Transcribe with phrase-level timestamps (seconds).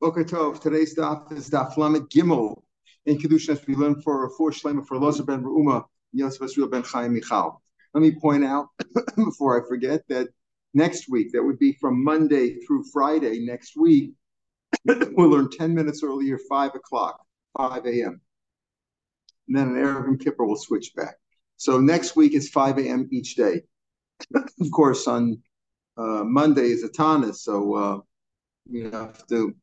[0.00, 0.62] Boker Tov.
[0.62, 2.62] Today's daf is daf Lamed Gimel
[3.04, 7.60] in Kedushin we learn for four Shlema for Lozer ben Reuma, Yosef ben Chaim Michal.
[7.92, 8.68] Let me point out
[9.16, 10.28] before I forget that
[10.72, 14.14] next week, that would be from Monday through Friday next week,
[14.86, 17.20] we'll learn 10 minutes earlier, 5 o'clock,
[17.58, 18.22] 5 a.m.
[19.48, 21.16] And then an Arab and Kippur will switch back.
[21.58, 23.06] So next week is 5 a.m.
[23.12, 23.64] each day.
[24.34, 25.42] of course, on
[25.98, 27.98] uh, Monday is a Tanis, so uh,
[28.66, 29.54] we have to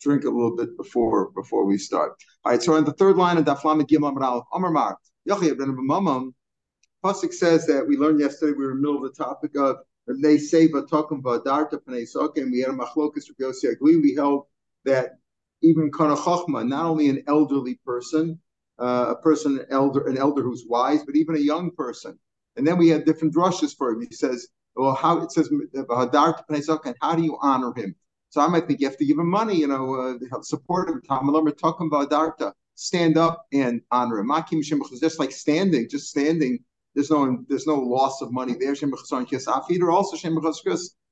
[0.00, 2.12] drink a little bit before before we start.
[2.44, 6.32] All right, so on the third line of Daflam Gimel Amar Amar ben Mamam,
[7.04, 8.52] Pasuk says that we learned yesterday.
[8.52, 12.06] We were in the middle of the topic of they say but Vatakum Vadarta Panei
[12.36, 13.96] and we had a machlokas Rabbi Agli.
[13.96, 14.46] We held
[14.84, 15.18] that
[15.62, 18.38] even Kana Chachma, not only an elderly person,
[18.78, 22.18] uh, a person an elder an elder who's wise, but even a young person.
[22.56, 24.00] And then we had different drushes for him.
[24.00, 27.94] He says, well, how it says Panei and how do you honor him?
[28.36, 31.00] So I might think you have to give him money, you know, uh, support him.
[32.74, 34.28] stand up and honor him.
[34.28, 34.62] Makim
[35.00, 36.58] just like standing, just standing.
[36.94, 38.74] There's no there's no loss of money there.
[38.74, 40.18] Afiter also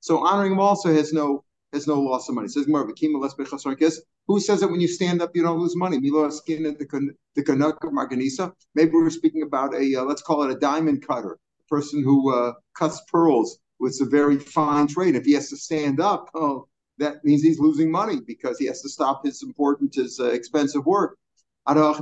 [0.00, 2.46] So honoring him also has no has no loss of money.
[2.46, 5.98] Says more Who says that when you stand up you don't lose money?
[5.98, 8.52] Milo skin at the the Canuck of Marganisa.
[8.74, 12.34] Maybe we're speaking about a uh, let's call it a diamond cutter, a person who
[12.34, 15.16] uh, cuts pearls It's a very fine trade.
[15.16, 18.82] If he has to stand up, oh that means he's losing money because he has
[18.82, 21.18] to stop his important, his uh, expensive work.
[21.66, 21.98] As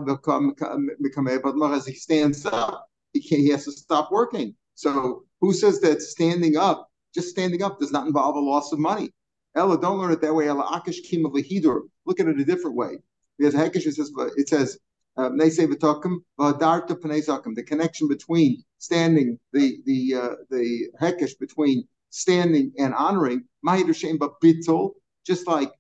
[1.86, 4.54] he stands up, he, he has to stop working.
[4.74, 8.78] So who says that standing up, just standing up, does not involve a loss of
[8.78, 9.10] money?
[9.54, 10.48] Ella, don't learn it that way.
[10.48, 12.98] Ella akish kim of Look at it a different way.
[13.38, 14.78] Because hekish it says it says
[15.16, 24.92] um, the connection between standing the the uh, the hekish between standing and honoring, bittul,
[25.26, 25.72] just like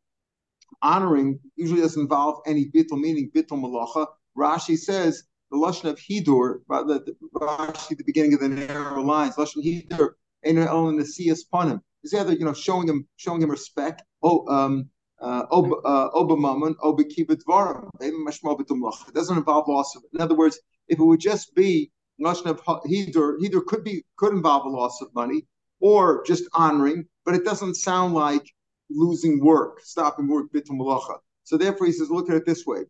[0.80, 4.06] honoring usually doesn't involve any bittul, meaning bittul malacha.
[4.36, 9.62] Rashi says the lashon of hidur, the, Rashi, the beginning of the narrow lines, lashon
[9.62, 11.80] hidur, only the siyas panim.
[12.02, 14.02] Is either you know showing him showing him respect.
[14.24, 14.88] Oh, um,
[15.20, 17.90] uh, obamaman uh, obekibitvarim.
[18.00, 20.02] It doesn't involve loss of.
[20.12, 24.32] In other words, if it would just be lashon of hidur, hidur could be could
[24.32, 25.46] involve a loss of money,
[25.82, 28.48] or just honoring, but it doesn't sound like
[28.88, 31.18] losing work, stopping work, bitul malacha.
[31.42, 32.82] So therefore, he says, look at it this way.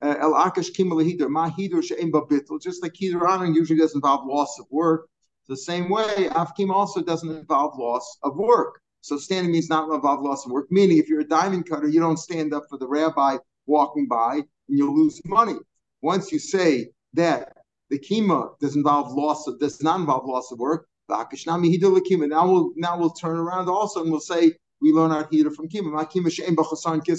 [0.00, 2.60] Uh, El akash hidur, ma hidur she'em bitul.
[2.60, 5.08] Just like hidur honoring usually doesn't involve loss of work.
[5.48, 8.80] The same way, afkim also doesn't involve loss of work.
[9.02, 10.68] So standing means not involve loss of work.
[10.70, 13.36] Meaning, if you're a diamond cutter, you don't stand up for the rabbi
[13.66, 15.56] walking by, and you'll lose money.
[16.00, 17.52] Once you say that
[17.90, 22.98] the kima does involve loss of does not involve loss of work, now we'll now
[22.98, 25.90] we'll turn around also and we'll say we learn our heater from kima.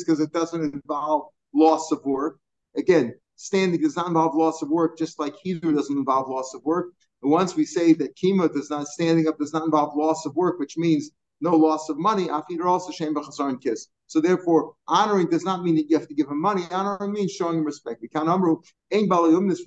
[0.05, 2.39] Because it doesn't involve loss of work.
[2.78, 6.63] Again, standing does not involve loss of work, just like heater doesn't involve loss of
[6.63, 6.88] work.
[7.22, 10.35] And once we say that kima does not standing up does not involve loss of
[10.35, 11.11] work, which means
[11.41, 13.88] no loss of money, after also she'en b'chasan kis.
[14.07, 16.63] So therefore, honoring does not mean that you have to give him money.
[16.72, 18.03] Honoring means showing him respect.
[18.11, 18.44] From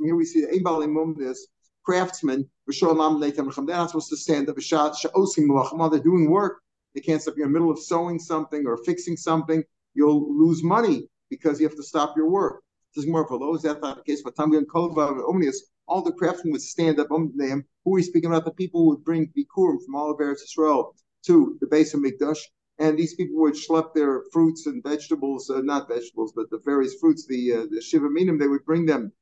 [0.04, 1.38] here we see baliyumnis
[1.84, 4.56] craftsmen, they're not supposed to stand up.
[4.56, 6.62] They're doing work,
[6.94, 7.34] they can't stop.
[7.36, 9.62] You're in the middle of sewing something or fixing something,
[9.94, 12.62] you'll lose money because you have to stop your work.
[12.94, 13.54] This is more of a low.
[13.54, 14.22] Is that not the case?
[14.22, 17.64] But Tamgan Kova Omnius, all the craftsmen would stand up on them.
[17.84, 18.44] Who are we speaking about?
[18.44, 20.94] The people who would bring Bikurim from all of Eretz Israel
[21.26, 22.38] to the base of Mikdash.
[22.78, 26.94] And these people would schlep their fruits and vegetables, uh, not vegetables, but the various
[27.00, 29.12] fruits, the uh, the Shiva Minim, they would bring them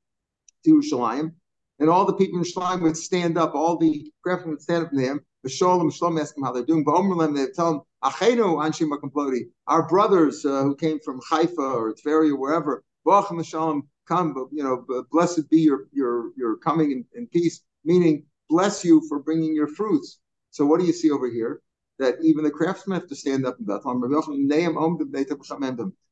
[0.64, 1.32] to Yerushalayim
[1.80, 4.90] and all the people in Shloim would stand up, all the craftsmen would stand up
[4.90, 5.20] to them.
[5.46, 6.84] Shalom, Shalom ask them how they're doing.
[6.84, 8.90] But they tell them, Achenu Anshim
[9.66, 14.62] our brothers uh, who came from Haifa or Tveria or wherever, Ba'achim Shalom, come, you
[14.62, 19.54] know, blessed be your your your coming in, in peace, meaning bless you for bringing
[19.54, 20.18] your fruits.
[20.50, 21.62] So what do you see over here?
[21.98, 24.02] That even the craftsmen have to stand up in Bethlehem.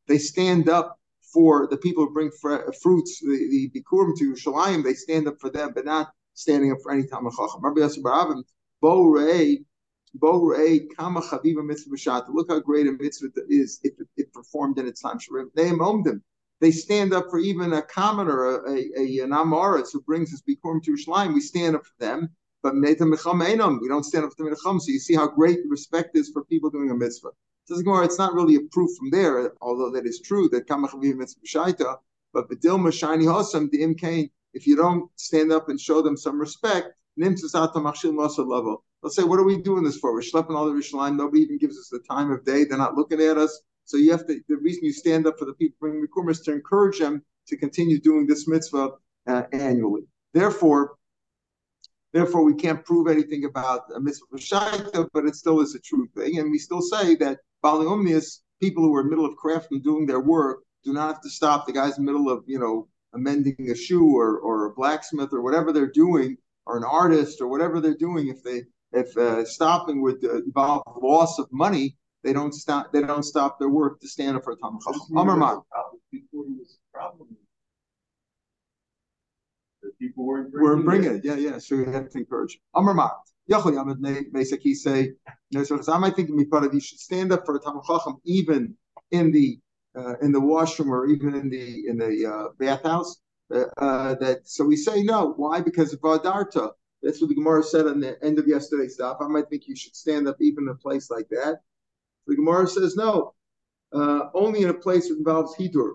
[0.07, 0.98] They stand up
[1.33, 5.51] for the people who bring fr- fruits, the, Bikurim to Shalayim, they stand up for
[5.51, 7.63] them, but not standing up for any Talmud Chacham.
[7.63, 8.43] Rabbi Yosef Baravim,
[8.81, 9.65] Bo Rei,
[10.15, 12.27] Bo Rei, Kama Chaviva Mitzvah B'Shat.
[12.29, 15.19] Look how great a mitzvah is if it, performed in its time.
[15.55, 16.23] They owned them.
[16.61, 20.83] They stand up for even a commoner, a, a, an Amoritz who brings his Bikurim
[20.85, 21.35] to Shalayim.
[21.35, 22.31] We stand up for them.
[22.61, 24.81] But we don't stand up for the Menacham.
[24.81, 27.31] So you see how great respect is for people doing a mitzvah.
[27.69, 31.21] Says Gemara, it's not really a proof from there, although that is true that Kamachavim
[31.21, 31.99] it's B'shaita,
[32.33, 36.41] but Bedilma Shiny Hosam, the Imkain, if you don't stand up and show them some
[36.41, 38.85] respect, Nimtzasata Machshil Masa level.
[39.03, 40.15] They'll say, What are we doing this for?
[40.15, 42.95] We're schlepping all the Rishline, nobody even gives us the time of day, they're not
[42.95, 43.61] looking at us.
[43.85, 44.41] So you have to.
[44.49, 47.57] The reason you stand up for the people bringing Bikurim is to encourage them to
[47.59, 48.93] continue doing this mitzvah
[49.27, 50.05] uh, annually.
[50.33, 50.97] Therefore,
[52.13, 56.09] therefore we can't prove anything about a mitzvah shaita, but it still is a true
[56.17, 59.37] thing, and we still say that Bali Omnius, people who are in the middle of
[59.43, 62.45] crafting, doing their work, do not have to stop the guys in the middle of
[62.47, 66.85] you know amending a shoe or or a blacksmith or whatever they're doing, or an
[66.85, 68.29] artist or whatever they're doing.
[68.29, 68.63] If they
[68.93, 72.93] if uh, stopping would uh, involve loss of money, they don't stop.
[72.93, 75.01] They don't stop their work to stand up for a Talmud Chacham.
[76.11, 77.29] Before he was a problem,
[79.89, 81.25] the people weren't We're bringing bringing it.
[81.25, 81.25] it.
[81.25, 81.59] Yeah, yeah.
[81.59, 82.59] So you have to encourage.
[82.75, 83.13] Amar Mat.
[83.51, 85.13] Yachol Yamad basically say,
[85.51, 88.17] you know, so I might think Mipadav, you should stand up for a Talmud Chacham
[88.25, 88.75] even
[89.11, 89.59] in the
[89.97, 93.21] uh, in the washroom or even in the in the uh, bathhouse.
[93.53, 95.33] Uh, uh, that so we say no.
[95.37, 95.61] Why?
[95.61, 96.73] Because of Vadarta.
[97.03, 99.19] That's what the Gemara said on the end of yesterday's stuff.
[99.21, 101.61] I might think you should stand up even in a place like that.
[102.27, 103.35] The Gemara says no,
[103.93, 105.93] uh, only in a place that involves hidur.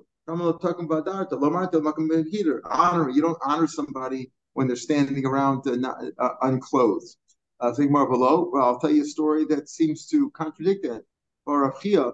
[2.65, 3.09] Honor.
[3.09, 7.15] You don't honor somebody when they're standing around uh, not, uh, unclothed.
[7.59, 8.49] Uh, think more below.
[8.51, 11.03] Well, I'll tell you a story that seems to contradict that.
[11.45, 12.13] Or Achia,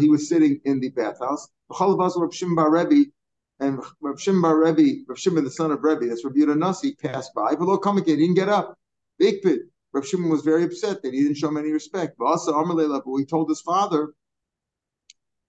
[0.00, 1.48] he was sitting in the bathhouse.
[1.70, 3.10] And Rav Shimon Bar Rebbe,
[5.08, 7.54] Rav Shimon the son of Rebbe, that's Rabbi Nasi, passed by.
[7.54, 8.78] Below Kamak, he didn't get up.
[9.18, 9.60] Big pit.
[9.92, 12.16] Rav Shimon was very upset that he didn't show him any respect.
[12.18, 14.12] But also, Amalei but he told his father,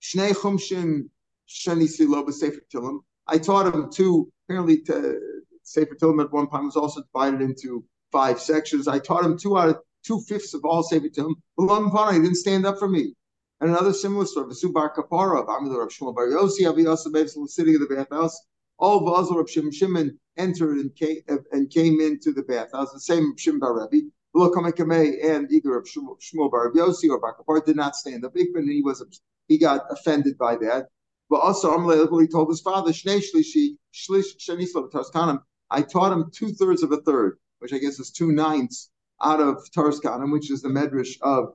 [0.04, 1.10] Shnei Chumshim
[1.48, 3.00] Shani Silo Sefer Tilim.
[3.28, 5.20] I taught him two, apparently, to,
[5.64, 8.90] Sefer Tilim at one time was also divided into five sections.
[8.90, 11.36] I taught him two out of two fifths of all Sefer Tilim.
[11.58, 13.16] He didn't stand up for me.
[13.62, 17.56] And another similar story, Vasubar Kapara of Amil Rav Shmuel Bar Yossi, Avi Yosef was
[17.56, 18.38] sitting in the bathhouse.
[18.78, 21.22] All of Azor Shimon Shimon entered and came,
[21.54, 22.92] and came into the bathhouse.
[22.92, 24.08] The same Shimon Bar Rebbe.
[24.36, 28.34] And either of Shmuel Bar Yossi or Bar did not stand up.
[28.34, 29.04] Ikman, he was
[29.48, 30.88] he got offended by that.
[31.30, 33.78] But also, Amalei, he told his father, Shnei Shlishi,
[34.92, 35.40] Tarskanim.
[35.70, 38.90] I taught him two thirds of a third, which I guess is two ninths
[39.22, 41.54] out of Tarskanim, which is the medrash of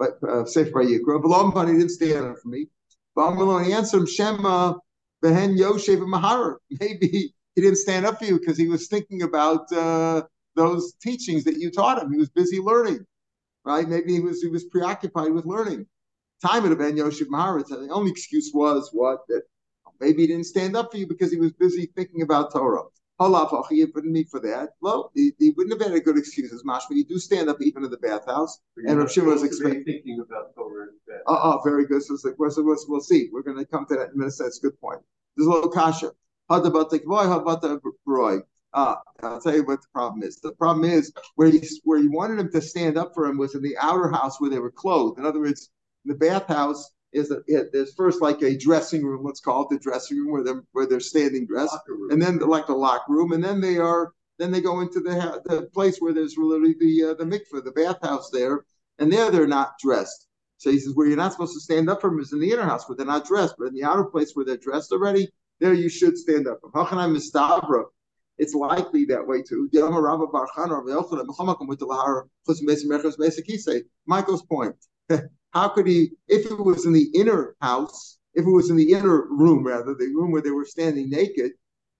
[0.00, 1.52] uh, Sefer Vayikra.
[1.52, 2.68] But he didn't stand up for me.
[3.14, 4.74] But Amalei answered him, Shema
[5.22, 6.56] Behen Yoshev Mahara.
[6.80, 10.22] Maybe he didn't stand up for you because he was thinking about uh,
[10.58, 12.12] those teachings that you taught him.
[12.12, 13.06] He was busy learning,
[13.64, 13.88] right?
[13.88, 15.86] Maybe he was he was preoccupied with learning.
[16.44, 19.42] Time of Ben Yoshev Maharitz, the only excuse was what that
[20.00, 22.82] maybe he didn't stand up for you because he was busy thinking about Torah.
[23.20, 24.70] Allah he putting me for that.
[24.80, 26.90] Well, he, he, wouldn't have had a good excuse as Mashma.
[26.90, 28.60] You do stand up even in the bathhouse.
[28.76, 29.92] And Rav Shimon was supposed to be expecting.
[29.92, 30.86] thinking about Torah.
[31.26, 32.00] Oh, oh, very good.
[32.04, 33.28] So, it's like, well, we'll, we'll see.
[33.32, 34.34] We're going to come to that in a minute.
[34.38, 35.00] That's a good point.
[35.36, 36.12] There's a little kasha.
[36.48, 37.24] How about the boy?
[37.24, 37.80] How about the
[38.80, 40.36] Ah, I'll tell you what the problem is.
[40.36, 43.56] The problem is where he where he wanted him to stand up for him was
[43.56, 45.18] in the outer house where they were clothed.
[45.18, 45.70] In other words,
[46.04, 49.80] the bathhouse is a, it, there's first like a dressing room, let's call it the
[49.80, 51.76] dressing room where they're where they're standing dressed,
[52.10, 55.42] and then like the locker room, and then they are then they go into the
[55.46, 58.64] the place where there's literally the uh, the mikveh, the bathhouse there,
[59.00, 60.28] and there they're not dressed.
[60.58, 62.52] So he says where you're not supposed to stand up for from is in the
[62.52, 65.32] inner house where they're not dressed, but in the outer place where they're dressed already,
[65.58, 66.70] there you should stand up from.
[66.70, 67.86] Hachanai mistabra.
[68.38, 69.68] It's likely that way too.
[74.06, 74.76] Michael's point.
[75.52, 78.92] How could he, if it was in the inner house, if it was in the
[78.92, 81.52] inner room rather, the room where they were standing naked,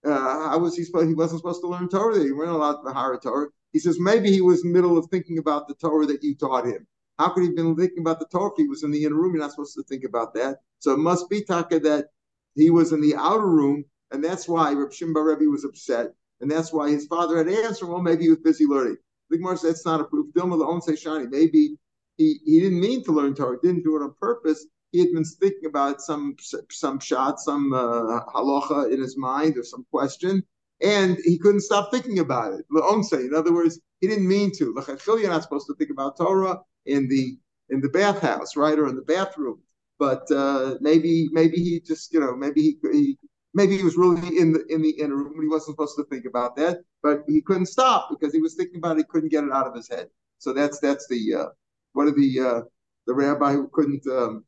[0.05, 1.09] uh, how was he supposed?
[1.09, 2.15] He wasn't supposed to learn Torah.
[2.15, 2.25] There.
[2.25, 3.49] He weren't allowed to hire Torah.
[3.73, 6.37] He says maybe he was in the middle of thinking about the Torah that you
[6.37, 6.87] taught him.
[7.19, 9.17] How could he have been thinking about the Torah if he was in the inner
[9.17, 9.35] room?
[9.35, 10.59] You're not supposed to think about that.
[10.79, 12.07] So it must be Taka that
[12.55, 16.73] he was in the outer room, and that's why Reb Rebbe was upset, and that's
[16.73, 17.89] why his father had answered.
[17.89, 18.97] Well, maybe he was busy learning.
[19.31, 20.27] The Gemara said that's not a proof.
[20.35, 21.77] Maybe
[22.17, 23.59] he, he didn't mean to learn Torah.
[23.63, 24.67] Didn't do it on purpose.
[24.93, 26.37] He had been thinking about some
[26.71, 30.43] some shot, some uh, halacha in his mind or some question,
[30.81, 32.65] and he couldn't stop thinking about it.
[33.05, 34.75] say, in other words, he didn't mean to.
[35.07, 38.97] You're not supposed to think about Torah in the in the bathhouse, right, or in
[38.97, 39.61] the bathroom.
[39.99, 43.19] But uh, maybe maybe he just you know maybe he, he
[43.55, 45.41] maybe he was really in the in the inner room.
[45.41, 48.79] He wasn't supposed to think about that, but he couldn't stop because he was thinking
[48.79, 49.01] about it.
[49.01, 50.09] He couldn't get it out of his head.
[50.39, 51.47] So that's that's the uh,
[51.93, 52.61] one of the uh,
[53.07, 54.45] the rabbi who couldn't um,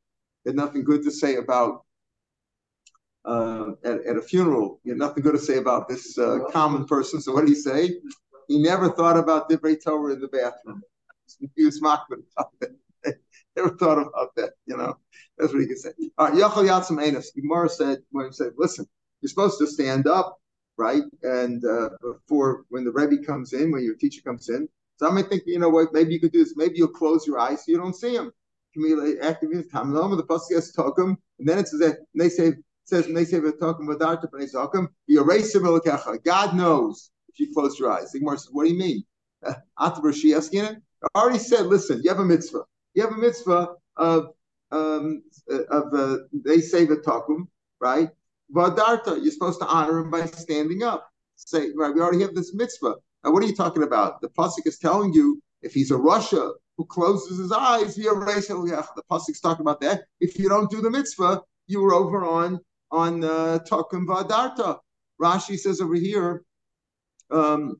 [0.46, 1.84] had nothing good to say about
[3.24, 4.80] uh, at, at a funeral.
[4.84, 7.20] He had nothing good to say about this uh, common person.
[7.20, 7.98] So what did he say?
[8.48, 10.82] He never thought about Divrei Torah in the bathroom.
[11.54, 12.70] He was mocking about that.
[13.56, 14.96] Never thought about that, you know.
[15.40, 15.90] That's what he could say.
[16.18, 17.30] All right, Yachal Yatsam Enos.
[17.32, 18.86] Gemara said when he said, listen,
[19.20, 20.38] you're supposed to stand up,
[20.76, 21.02] right?
[21.22, 24.68] And uh, before when the Rebbe comes in, when your teacher comes in.
[24.98, 26.54] So I might think, you know what, maybe you could do this.
[26.56, 28.32] Maybe you'll close your eyes so you don't see him.
[29.22, 29.92] active time.
[29.92, 32.52] The pasuk has tokum, and then it says that they say
[32.84, 35.56] says when they say tokum vadarta b'nei you erase
[36.24, 38.12] God knows if you close your eyes.
[38.12, 39.04] The Gemara says, what do you mean?
[39.46, 39.90] Uh, I
[41.16, 42.64] already said, listen, you have a mitzvah.
[42.94, 44.34] You have a mitzvah of
[44.72, 47.46] um, of the they say the takum,
[47.80, 48.10] right?
[48.54, 51.08] Vadarta, you're supposed to honor him by standing up.
[51.36, 52.96] Say, right, we already have this mitzvah.
[53.24, 54.20] Now, what are you talking about?
[54.20, 58.48] The pasuk is telling you if he's a rasha who closes his eyes, he erases.
[58.48, 60.04] the pasuk's talking about that.
[60.20, 62.60] If you don't do the mitzvah, you were over on
[62.90, 64.78] on uh, takum vadarta.
[65.20, 66.44] Rashi says over here.
[67.30, 67.76] Um,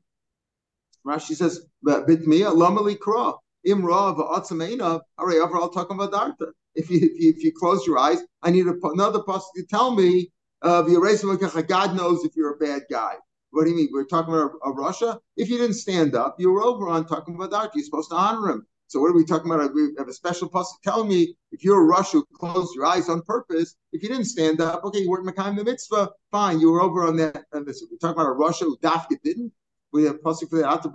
[1.06, 7.30] Rashi says, "Bitmiya lamali kra imra va'atzameina hare overall takum vadarta." If you, if you
[7.36, 10.30] if you close your eyes, I need a, another pasuk to tell me
[10.62, 13.14] uh, God knows if you're a bad guy.
[13.50, 13.88] What do you mean?
[13.92, 15.18] We're talking about a, a rasha.
[15.36, 17.70] If you didn't stand up, you were over on talking about that.
[17.74, 18.66] You're supposed to honor him.
[18.86, 19.72] So what are we talking about?
[19.72, 23.08] We have a special pasuk telling me if you're a rasha who closed your eyes
[23.08, 26.72] on purpose, if you didn't stand up, okay, you weren't Makayim the mitzvah, fine, you
[26.72, 27.44] were over on that.
[27.52, 29.52] And this, we're talking about a rasha who dafka didn't.
[29.92, 30.90] We have pasuk for asking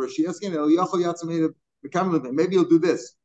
[2.35, 3.15] Maybe you'll do this.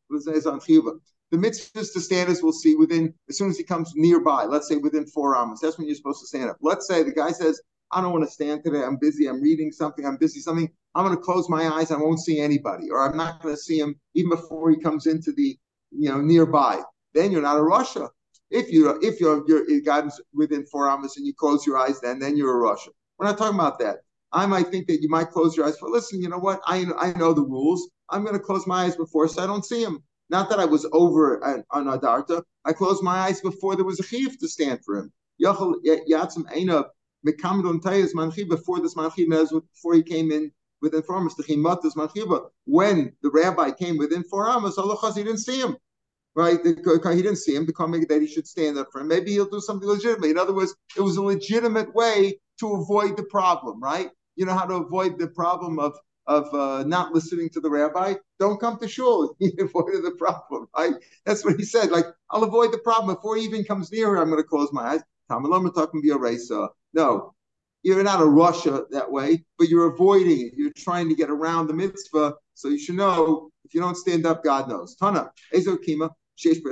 [1.31, 4.45] The mitzvah is to stand as we'll see within as soon as he comes nearby.
[4.45, 5.61] Let's say within four hours.
[5.61, 6.57] That's when you're supposed to stand up.
[6.61, 7.61] Let's say the guy says,
[7.93, 8.83] I don't want to stand today.
[8.83, 9.29] I'm busy.
[9.29, 10.07] I'm reading something.
[10.07, 10.71] I'm busy something.
[10.95, 11.91] I'm going to close my eyes.
[11.91, 15.07] I won't see anybody, or I'm not going to see him even before he comes
[15.07, 15.57] into the,
[15.91, 16.83] you know, nearby.
[17.15, 18.09] Then you're not a rasha.
[18.51, 22.19] If you if you're you're guidance within four hours and you close your eyes, then
[22.19, 22.89] then you're a rasha.
[23.19, 23.99] We're not talking about that.
[24.33, 26.61] I might think that you might close your eyes but Listen, you know what?
[26.67, 27.89] I I know the rules.
[28.09, 30.03] I'm going to close my eyes before so I don't see him.
[30.31, 32.43] Not that I was over on, on Adarta.
[32.65, 35.13] I closed my eyes before there was a chiv to stand for him.
[35.43, 36.85] Eina
[38.49, 41.35] before this before he came in within four amas,
[42.65, 45.77] when the rabbi came within four amas, Allah he didn't see him.
[46.37, 46.61] Right?
[46.65, 49.09] He didn't see him maybe that he should stand up for him.
[49.09, 50.31] Maybe he'll do something legitimate.
[50.31, 54.11] In other words, it was a legitimate way to avoid the problem, right?
[54.37, 55.99] You know how to avoid the problem of
[56.31, 59.35] of uh, not listening to the rabbi, don't come to shul.
[59.41, 60.95] He avoided the problem, right?
[61.27, 61.91] That's what he said.
[61.91, 64.85] Like, I'll avoid the problem before he even comes near I'm going to close my
[64.93, 65.03] eyes.
[66.93, 67.35] No,
[67.83, 70.53] you're not a rasha that way, but you're avoiding it.
[70.57, 72.35] You're trying to get around the mitzvah.
[72.55, 74.95] So you should know if you don't stand up, God knows.
[74.95, 76.11] Tana, Ezokima,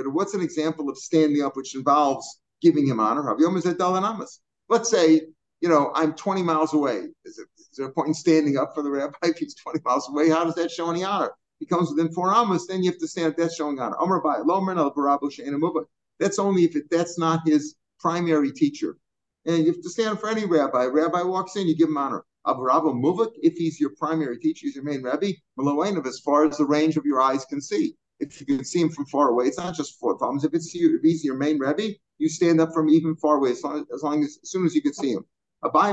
[0.05, 3.35] What's an example of standing up which involves giving him honor?
[4.69, 5.21] Let's say,
[5.61, 7.07] you know, I'm 20 miles away.
[7.25, 9.79] Is, it, is there a point in standing up for the rabbi if he's 20
[9.85, 10.29] miles away?
[10.29, 11.31] How does that show any honor?
[11.59, 13.37] He comes within four amas, then you have to stand up.
[13.37, 13.97] That's showing honor.
[16.19, 18.97] That's only if it, that's not his primary teacher.
[19.45, 20.85] And you have to stand up for any rabbi.
[20.85, 22.23] A rabbi walks in, you give him honor.
[22.45, 26.19] Uh, Abu Rabba Muvik, if he's your primary teacher, he's your main rabbi, Malawainov, as
[26.19, 27.95] far as the range of your eyes can see.
[28.19, 30.43] If you can see him from far away, it's not just four thumbs.
[30.43, 33.51] If it's you, if he's your main rabbi, you stand up from even far away,
[33.51, 35.25] as long as, as, long as, as soon as you can see him.
[35.63, 35.91] Abai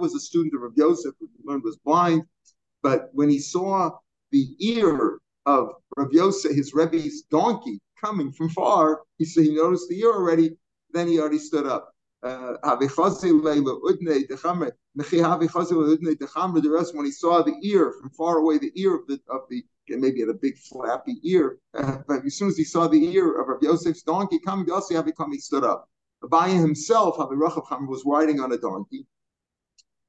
[0.00, 2.22] was a student of Rabbi Yosef, who learned was blind,
[2.82, 3.90] but when he saw
[4.30, 9.88] the ear of Rabbi Yosef, his Rebbe's donkey, coming from far, he said he noticed
[9.88, 10.56] the ear already,
[10.92, 11.92] then he already stood up.
[12.22, 12.54] Uh,
[16.60, 19.42] the rest when he saw the ear from far away, the ear of the of
[19.48, 23.14] the maybe had a big flappy ear, uh, but as soon as he saw the
[23.14, 25.88] ear of Rabbi Yosef's donkey coming, he stood up.
[26.22, 29.06] Abaye himself, was riding on a donkey,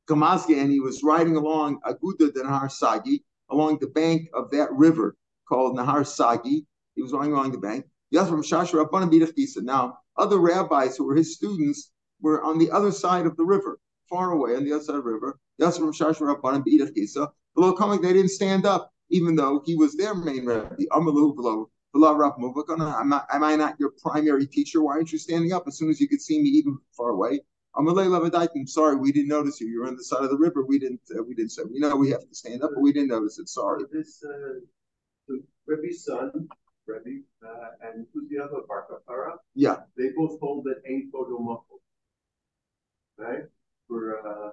[0.08, 5.16] Kamazge, and he was riding along Aguda Nahar Sagi, along the bank of that river
[5.48, 6.66] called Nahar Sagi.
[6.96, 7.86] He was riding along the bank.
[8.12, 13.80] Now, other rabbis who were his students were on the other side of the river,
[14.10, 15.40] far away on the other side of the river.
[15.60, 15.68] They
[18.14, 20.86] didn't stand up, even though he was their main rabbi.
[21.96, 24.82] Am I, am I not your primary teacher?
[24.84, 27.42] Why aren't you standing up as soon as you could see me, even far away?
[27.76, 29.68] I'm sorry, we didn't notice you.
[29.68, 30.66] You're on the side of the river.
[30.66, 31.02] We didn't.
[31.18, 31.64] Uh, we didn't say.
[31.72, 33.48] We know we have to stand up, but we didn't notice it.
[33.48, 33.84] Sorry.
[33.92, 35.34] This uh,
[35.66, 36.50] Rebbe's son
[36.90, 39.34] Rebbe, uh, and who's the other Bar Kapara?
[39.56, 39.78] Yeah.
[39.98, 41.80] They both hold that ain't photo muffled.
[43.18, 43.44] Right?
[43.88, 44.52] For uh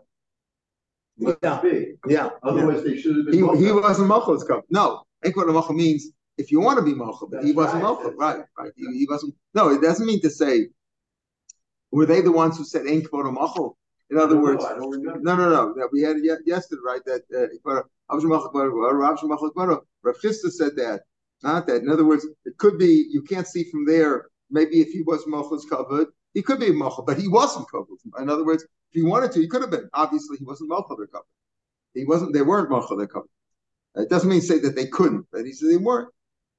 [1.16, 1.62] yeah.
[2.06, 2.30] Yeah.
[2.42, 2.90] Otherwise yeah.
[2.90, 3.34] they should have been.
[3.34, 4.44] He, he wasn't muffled.
[4.70, 5.04] No.
[5.24, 8.14] Ain't photo muffled means if you want to be muffled, but he wasn't right.
[8.16, 8.72] Right, right.
[8.76, 10.68] He, he, wasn't no, it doesn't mean to say
[11.90, 13.76] were they the ones who said ain't photo muffled?
[14.10, 15.88] In other words, no, no, no, no.
[15.92, 17.00] We had it yesterday, right?
[17.06, 17.48] That uh,
[20.02, 21.00] Rav Chisda said that
[21.42, 21.82] not that.
[21.82, 24.26] In other words, it could be you can't see from there.
[24.50, 27.98] Maybe if he was Mochel covered, he could be Mochel, but he wasn't covered.
[28.18, 29.88] In other words, if he wanted to, he could have been.
[29.92, 31.10] Obviously, he wasn't Mochel covered.
[31.94, 32.32] He wasn't.
[32.32, 33.28] They weren't Mochel covered.
[33.96, 36.08] It doesn't mean say that they couldn't, but he said they weren't.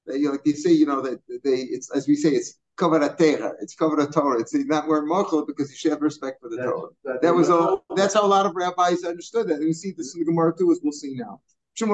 [0.08, 3.10] They, like you say, you know that they, it's as we say, it's covered a
[3.10, 3.54] Torah.
[3.62, 4.40] It's covered a Torah.
[4.40, 6.90] It's not wearing mochel because you should have respect for the that's, Torah.
[7.04, 7.84] That's that was all.
[7.96, 9.56] That's how a lot of rabbis understood that.
[9.56, 11.42] And we see this in the Gemara too, as we'll see now.
[11.80, 11.86] How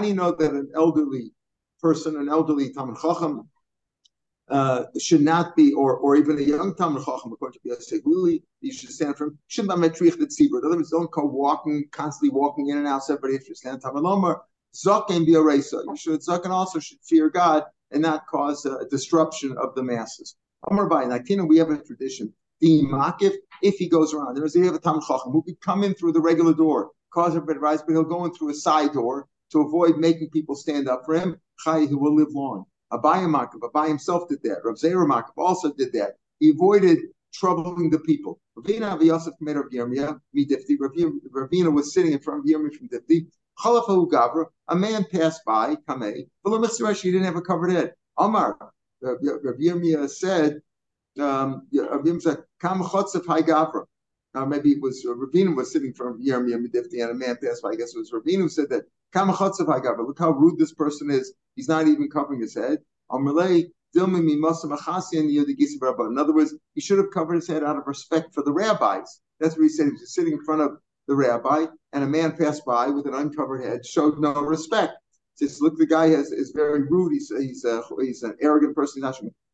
[0.00, 1.32] do you know that an elderly
[1.80, 3.48] person, an elderly Talmud Chacham,
[4.48, 8.42] uh, should not be, or or even a young Talmud Chacham, according to Yosef Luli,
[8.60, 10.58] you should stand from not metrich the tzibur.
[10.60, 13.04] In other words, don't go walking, constantly walking in and out.
[13.04, 14.40] So everybody should stand Talmud Lomar.
[14.74, 19.56] Zaken be a You should Zaken also should fear God and not cause a disruption
[19.56, 20.36] of the masses.
[20.68, 22.32] Amar by Nakina, we have a tradition.
[22.60, 25.84] The makif, if he goes around, there's you have a Talmud Chacham who could come
[25.84, 28.92] in through the regular door, cause everybody rise, but he'll go in through a side
[28.92, 31.36] door to avoid making people stand up for him.
[31.62, 32.64] Chai, he will live long.
[32.92, 34.58] Abayim Makav, Abai himself did that.
[34.64, 36.16] Rav Zera Makav also did that.
[36.40, 36.98] He avoided
[37.32, 38.40] troubling the people.
[38.56, 38.98] Ravina
[41.72, 43.26] was sitting in front of Yirmiyah from Difti.
[43.58, 46.70] Gavra, a man passed by, Kamei, but
[47.00, 47.94] he didn't have a covered head.
[48.18, 48.56] Amar,
[49.00, 50.60] Rav Yirmiyah said,
[51.18, 53.84] um, Yirmiyah said, Kam Chotzev Hai Gavra.
[54.34, 57.62] Now maybe it was uh, Ravina was sitting from Yirmiyah Midifti, and a man passed
[57.62, 57.70] by.
[57.70, 58.84] I guess it was Ravina who said that.
[59.16, 61.34] Look how rude this person is.
[61.54, 62.80] He's not even covering his head.
[63.12, 63.28] In
[66.18, 69.20] other words, he should have covered his head out of respect for the rabbis.
[69.38, 69.86] That's what he said.
[69.86, 73.14] He was sitting in front of the rabbi, and a man passed by with an
[73.14, 74.92] uncovered head, showed no respect.
[75.36, 77.12] Says, look, the guy has, is very rude.
[77.12, 79.02] He's he's a, he's an arrogant person.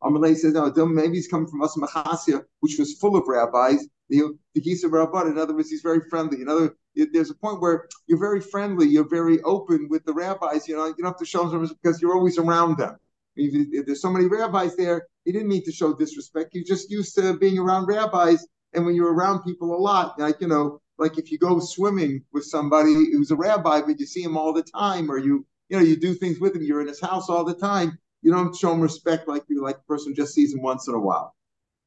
[0.03, 3.87] Amalei says, no, maybe he's coming from Asmachasia, which was full of rabbis.
[4.09, 6.43] The Gisa Rabban, in other words, he's very friendly.
[6.43, 10.67] In other there's a point where you're very friendly, you're very open with the rabbis.
[10.67, 12.97] You know, you don't have to show them because you're always around them.
[13.37, 16.51] If there's so many rabbis there, he didn't mean to show disrespect.
[16.53, 18.47] He's just used to being around rabbis.
[18.73, 22.23] And when you're around people a lot, like, you know, like if you go swimming
[22.33, 25.79] with somebody who's a rabbi, but you see him all the time, or you, you
[25.79, 28.55] know, you do things with him, you're in his house all the time, you don't
[28.55, 31.35] show him respect like you like the person just sees him once in a while.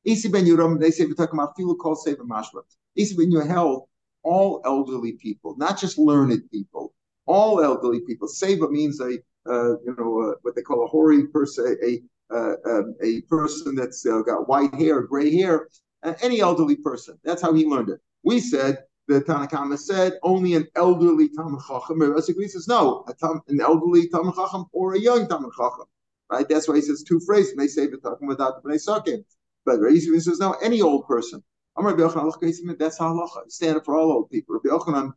[0.04, 2.62] Isi ben Yuram, they say we're talking about filu kol seva mashma.
[2.96, 3.88] Isi ben Yuhel,
[4.24, 6.94] all elderly people, not just learned people,
[7.28, 8.28] all elderly people.
[8.28, 12.02] Seva means a uh, you know what they call a hoary person, a
[12.34, 15.68] uh, um, a person that's uh, got white hair, gray hair,
[16.22, 17.18] any elderly person.
[17.24, 18.00] That's how he learned it.
[18.24, 22.00] We said the Tanakama said only an elderly Talmud Chacham.
[22.00, 25.86] Basically, he says no, tam, an elderly Talmud Chacham or a young Talmud Chacham.
[26.30, 26.48] Right?
[26.48, 27.56] That's why he says two phrases.
[27.56, 29.24] They say the talking about the Sakim.
[29.66, 31.44] But he says no, any old person.
[31.76, 33.50] That's halacha.
[33.50, 34.56] Stand up for all old people.
[34.56, 35.14] Rabbi Yochanan,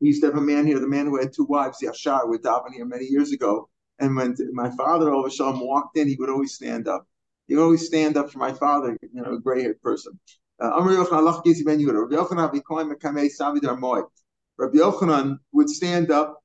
[0.00, 2.42] we used to have a man here, the man who had two wives, Yashar, with
[2.42, 3.68] Davin here many years ago.
[3.98, 7.06] And when my father over Shalom walked in, he would always stand up.
[7.48, 10.18] He would always stand up for my father, you know, a gray haired person.
[10.60, 10.70] Uh,
[14.58, 16.42] Rabbi Yochanan would stand up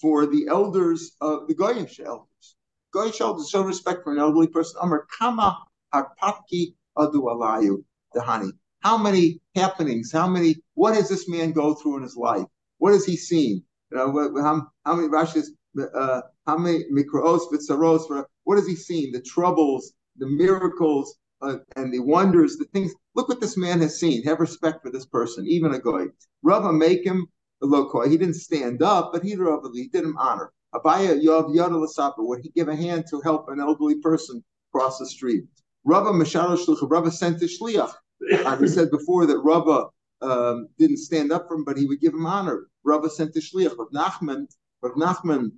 [0.00, 2.56] for the elders of the Goyish elders.
[2.94, 4.80] Goyish elders show respect for an elderly person.
[4.82, 7.82] Amar Kama Adu Alayu.
[8.80, 10.10] How many happenings?
[10.12, 10.56] How many?
[10.74, 12.46] What has this man go through in his life?
[12.78, 13.62] What has he seen?
[13.90, 18.24] You know, how, how many Rashi's, uh, how many mikros vitzaros?
[18.44, 19.12] What has he seen?
[19.12, 22.92] The troubles, the miracles, uh, and the wonders, the things.
[23.14, 24.22] Look what this man has seen.
[24.24, 26.06] Have respect for this person, even a goy.
[26.42, 27.26] Rava make him
[27.62, 28.10] a lokoi.
[28.10, 30.52] He didn't stand up, but he, he did him honor.
[30.74, 35.06] Abaya Yov Yadalasapa, would he give a hand to help an elderly person cross the
[35.06, 35.44] street?
[35.84, 37.92] Rava Mashalo Shlucha, Rava sent a shliach.
[38.44, 39.86] Uh, we said before that Rava
[40.20, 42.66] um, didn't stand up for him, but he would give him honor.
[42.84, 43.76] Rava sent the shliach.
[43.78, 44.46] Rav Nachman,
[44.82, 45.52] Rav Nachman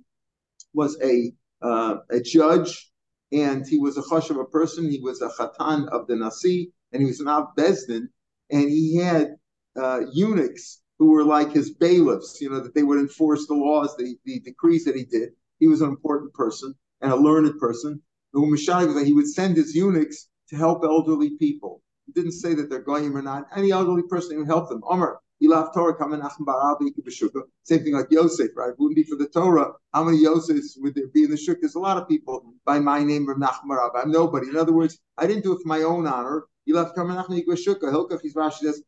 [0.73, 2.91] was a uh, a judge,
[3.31, 4.89] and he was a chash of a person.
[4.89, 8.09] He was a chatan of the nasi, and he was an av bezdin,
[8.49, 9.35] and he had
[9.79, 12.39] uh, eunuchs who were like his bailiffs.
[12.41, 15.29] You know that they would enforce the laws, the, the decrees that he did.
[15.59, 18.01] He was an important person and a learned person.
[18.33, 22.69] Who that he would send his eunuchs to help elderly people He didn't say that
[22.69, 23.47] they're goyim or not.
[23.55, 24.81] Any elderly person who help them.
[24.83, 26.91] Omer, Ilaf Torah Kamanachim Barabi
[27.63, 28.73] Same thing like Yosef, right?
[28.77, 29.71] Wouldn't be for the Torah.
[29.93, 31.57] How many Yosefs would there be in the Shuk?
[31.61, 34.49] There's a lot of people by my name of Nachman I'm nobody.
[34.49, 36.45] In other words, I didn't do it for my own honor.
[36.69, 37.91] Ilaf Kamanachim B'Shukah.
[37.91, 38.83] Hilkach Rashi says,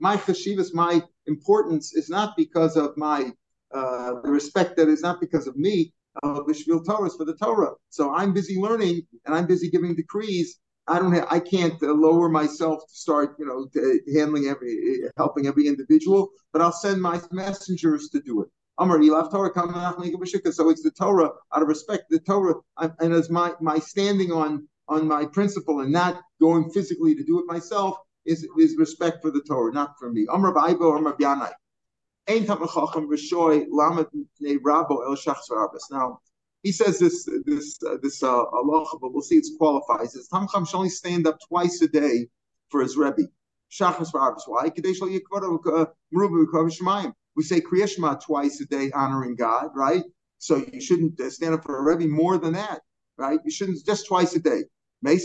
[0.00, 3.32] my chashivas, my importance is not because of my
[3.72, 5.92] uh, the respect that is not because of me.
[6.22, 6.40] Uh,
[6.86, 7.72] Torah is for the Torah.
[7.88, 11.92] So I'm busy learning and I'm busy giving decrees I don't have, I can't uh,
[11.92, 13.68] lower myself to start, you know,
[14.14, 18.48] handling every, helping every individual, but I'll send my messengers to do it.
[18.78, 18.86] So
[20.70, 22.04] it's the Torah out of respect.
[22.10, 27.14] The Torah, and as my my standing on on my principle and not going physically
[27.14, 30.26] to do it myself is is respect for the Torah, not for me.
[30.26, 31.14] Baibo,
[35.90, 36.20] Now,
[36.62, 40.14] he says this this uh, this uh, Allah, but we'll see it qualifies.
[40.14, 42.28] Is Tamcham should only stand up twice a day
[42.68, 43.28] for his Rebbe.
[43.70, 44.42] Shachas V'Arvis.
[44.46, 44.70] Why?
[47.34, 50.04] We say Kriyashma twice a day, honoring God, right?
[50.38, 52.82] So you shouldn't uh, stand up for a Rebbe more than that,
[53.16, 53.40] right?
[53.44, 54.64] You shouldn't just twice a day.
[55.04, 55.20] How do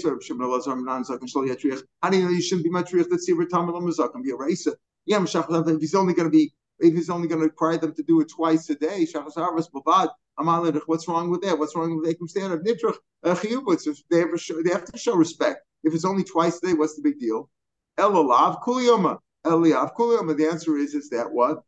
[2.18, 3.08] you know you shouldn't be matriach?
[3.12, 4.76] Let's see, Tamil can be a racer.
[5.06, 8.04] Yeah, if he's only going to be, if he's only going to require them to
[8.04, 11.58] do it twice a day, Shachas Harvest Bavad, What's wrong with that?
[11.58, 12.54] What's wrong with making stand?
[12.64, 13.88] Nitrach chiyubutz.
[14.12, 15.66] They have show, they have to show respect.
[15.84, 17.50] If it's only twice a day, what's the big deal?
[17.98, 19.18] Elolav kuliyoma.
[19.46, 20.38] Eliav kuliyoma.
[20.38, 21.64] The answer is is that what?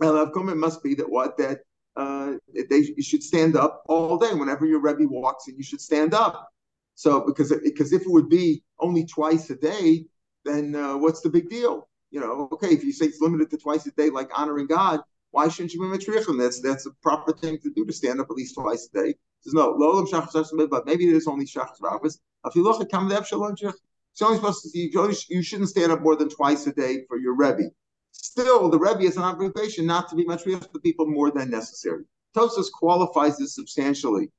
[0.00, 0.48] Elav kum.
[0.50, 1.60] It must be that what that
[1.96, 4.34] uh, they you should stand up all day.
[4.34, 6.48] Whenever your rebbe walks in, you should stand up.
[6.94, 10.06] So because because if it would be only twice a day,
[10.44, 11.88] then uh, what's the big deal?
[12.10, 15.00] You know, okay, if you say it's limited to twice a day, like honoring God,
[15.30, 16.38] why shouldn't you be matrichim?
[16.38, 19.14] That's that's a proper thing to do to stand up at least twice a day.
[19.44, 22.18] There's no lolam shachas but maybe there's only shachas rabbis.
[22.44, 24.90] If you look at kamdev shalom it's only supposed to see
[25.28, 27.70] you shouldn't stand up more than twice a day for your rebbe.
[28.10, 32.04] Still, the rebbe is an obligation not to be matriach the people more than necessary.
[32.36, 34.30] Tosos qualifies this substantially.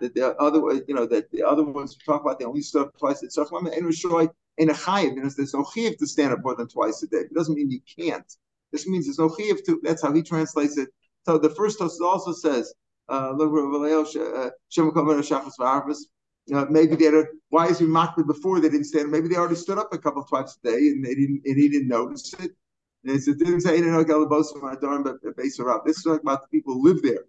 [0.00, 2.86] That the other, you know, that the other ones we talk about, they only stood
[2.86, 3.22] up twice.
[3.22, 7.06] It's in a chayiv, because there's no chayiv to stand up more than twice a
[7.06, 7.18] day.
[7.18, 8.36] It doesn't mean you can't.
[8.72, 9.80] This means there's no chayiv to.
[9.82, 10.88] That's how he translates it.
[11.26, 12.74] So the first toast also says,
[13.08, 13.34] uh,
[16.52, 19.10] uh, maybe they had a, why is he mocked before they didn't stand?
[19.10, 21.58] Maybe they already stood up a couple of twice a day and they didn't and
[21.58, 22.52] he didn't notice it.
[23.04, 23.80] And it didn't say.
[23.80, 23.96] This
[25.98, 27.24] is about the people who live there.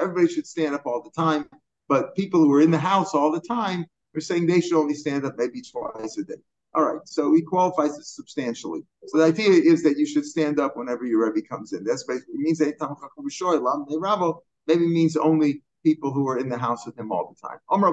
[0.00, 1.48] Everybody should stand up all the time.
[1.86, 3.84] But people who are in the house all the time
[4.16, 6.34] are saying they should only stand up maybe twice a day.
[6.74, 8.80] All right, so he qualifies it substantially.
[9.06, 11.84] So the idea is that you should stand up whenever your Rebbe comes in.
[11.84, 12.60] That's basically it means
[14.66, 17.58] maybe means only people who are in the house with him all the time.
[17.68, 17.92] Amr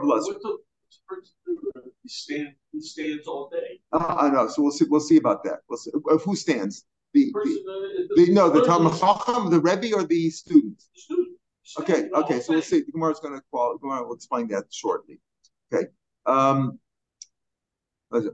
[2.03, 2.51] He stands.
[2.71, 3.81] He stands all day.
[3.91, 4.47] Uh, I know.
[4.47, 4.85] So we'll see.
[4.89, 5.59] We'll see about that.
[5.69, 5.91] We'll see.
[6.09, 6.85] Of who stands?
[7.13, 8.93] The, the, the, the no, the Talmud
[9.51, 10.81] the Rebbe, or the student?
[10.95, 11.37] The student.
[11.79, 12.81] Okay, okay, so we'll see.
[12.81, 15.19] The Gemara is going to qual- Gemara will explain that shortly.
[15.73, 15.87] Okay.
[16.25, 16.79] Um,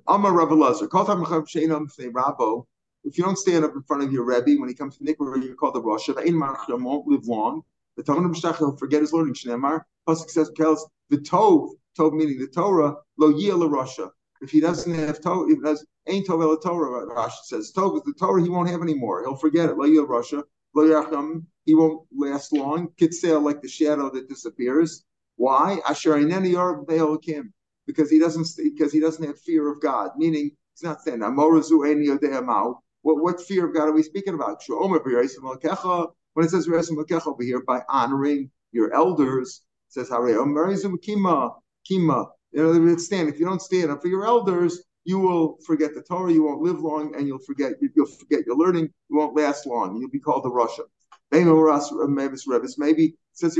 [0.08, 0.88] Amar Rabbi Lazar.
[0.88, 2.66] Rabo.
[3.04, 5.42] If you don't stand up in front of your Rebbe when he comes to Nikra,
[5.44, 6.10] you call the Rosh.
[6.10, 7.64] Won't live long.
[7.98, 9.34] The Talmud Mishnah will forget his learning.
[9.34, 9.82] Shneimar.
[10.08, 14.10] Pasuk says, "Tells the Tov, Tov meaning the Torah, lo yil Rasha.
[14.42, 17.98] If he doesn't have Tov, if he has, ain't Tov el Torah, Rashi says Tov
[17.98, 19.24] is the Torah, he won't have anymore.
[19.24, 19.78] He'll forget it.
[19.78, 20.44] Lo yil Rasha
[21.66, 22.90] he won't last long.
[23.00, 25.04] Kitzel like the shadow that disappears.
[25.36, 25.80] Why?
[25.88, 26.20] Asher
[27.22, 27.54] kim
[27.88, 30.12] because he doesn't because he doesn't have fear of God.
[30.18, 34.62] Meaning he's not saying what what fear of God are we speaking about?
[36.38, 41.56] When it says over here by honoring your elders, it says kima
[41.90, 42.28] kima.
[42.56, 43.28] Other words, stand.
[43.28, 46.62] If you don't stand up for your elders, you will forget the Torah, you won't
[46.62, 50.20] live long, and you'll forget you'll forget your learning, you won't last long, you'll be
[50.20, 50.82] called the rasha.
[52.78, 53.58] Maybe says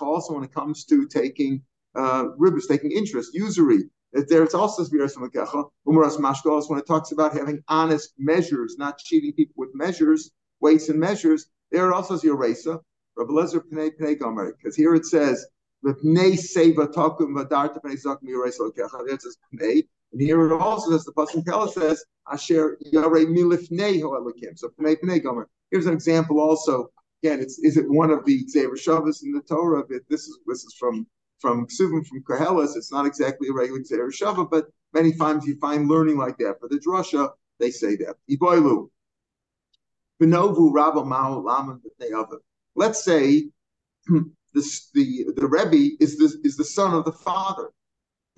[0.00, 1.62] also when it comes to taking
[1.94, 2.24] uh,
[2.66, 3.90] taking interest, usury.
[4.14, 9.56] There it's also Umaras Mashkos when it talks about having honest measures, not cheating people
[9.58, 11.48] with measures, weights and measures.
[11.70, 12.80] There also says Yeresa,
[13.16, 15.46] Rabbi Lezer Pnei Pnei Gomer, because here it says
[15.84, 19.04] Pnei Seva Takum Vadarta Pnei Zakum Yeresa Kecha.
[19.04, 19.86] There it says Pnei.
[20.12, 24.56] And here it also says the Pasuk Kala says Asher Yare Milifnei Hoelikim.
[24.56, 25.48] So Pnei Pnei Gomer.
[25.70, 26.90] Here's an example also.
[27.22, 29.84] Again, it's is it one of the Xavier Shabbos in the Torah?
[29.88, 31.06] But this is this is from
[31.40, 32.76] from Ksuvim from Koheles.
[32.76, 36.60] It's not exactly a regular Xavier Shabbos, but many times you find learning like that.
[36.60, 38.16] For the drasha, they say that.
[38.30, 38.90] Iboilu.
[40.20, 41.00] Rabba
[42.74, 43.50] Let's say
[44.06, 44.30] the
[44.94, 47.70] the the Rebbe is the is the son of the father.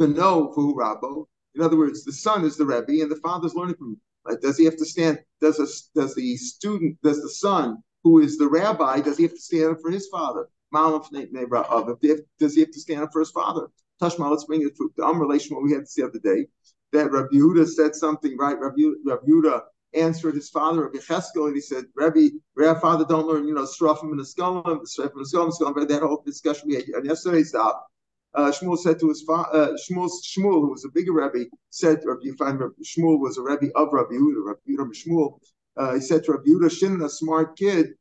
[0.01, 3.88] Benovu Rabbo in other words, the son is the Rebbe and the father's learning from
[3.93, 4.01] him.
[4.41, 5.19] Does he have to stand?
[5.41, 5.67] Does a,
[5.99, 6.99] does the student?
[7.03, 9.01] Does the son who is the rabbi?
[9.01, 10.49] Does he have to stand up for his father?
[10.73, 13.69] Does he have to stand up for his father?
[14.01, 16.47] Tashma, let's bring it to the um relation what we had the other day.
[16.93, 18.59] That Rabbi Yehuda said something right.
[18.59, 19.62] Rabbi, Rabbi Yehuda
[19.94, 23.62] answered his father, Rabbi Cheskel, and he said, Rabbi, Rabbi, father, don't learn, you know,
[23.62, 27.88] strafim and the skull, strafim and and that whole discussion we had on yesterday's stop
[28.35, 32.03] uh, Shmuel said to his father, uh, Shmuel, Shmuel, who was a bigger Rebbe, said,
[32.38, 35.40] find Rabbi, Shmuel was a Rebbe of Rabbi Yehuda, Rabbi Yehuda Shmuel.
[35.77, 37.94] Uh, he said to Rabbi Yehuda, Shin, a smart kid,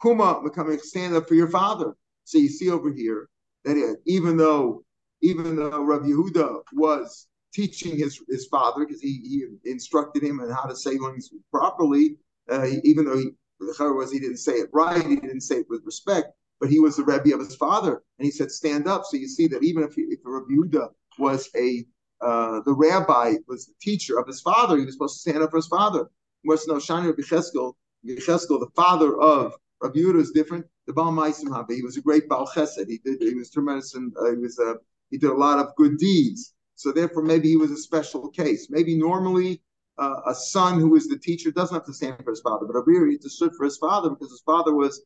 [0.00, 1.94] Kuma, becoming stand up for your father.
[2.24, 3.28] So you see over here
[3.64, 4.84] that even though
[5.20, 9.20] even though Rabbi Yehuda was teaching his his father because he,
[9.64, 12.16] he instructed him on how to say things properly,
[12.50, 15.82] uh, even though he was he didn't say it right, he didn't say it with
[15.84, 16.28] respect,
[16.60, 19.28] but he was the Rebbe of his father, and he said, "Stand up." So you
[19.28, 20.88] see that even if he, if Rabbi Yehuda
[21.18, 21.84] was a
[22.22, 25.50] uh, the rabbi was the teacher of his father, he was supposed to stand up
[25.50, 26.08] for his father.
[26.42, 30.66] Whereas no Shani Rabbi Cheskel, the father of Rabbi Yehuda, is different.
[30.86, 32.88] The Baal Maisim he was a great Baal Chesed.
[32.88, 34.74] He did he was tremendous and uh, he was a uh,
[35.10, 36.54] he did a lot of good deeds.
[36.74, 38.68] So therefore, maybe he was a special case.
[38.70, 39.62] Maybe normally
[39.98, 42.76] uh, a son who is the teacher doesn't have to stand for his father, but
[42.76, 45.04] Abir he stood for his father because his father was